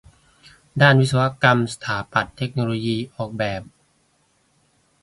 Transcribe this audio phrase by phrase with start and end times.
[0.81, 3.61] ด้านวิศวกรรม สถาปัตย์ เทคโนโลยี ออกแบบ